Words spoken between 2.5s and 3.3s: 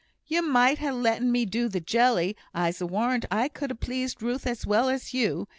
I'se warrant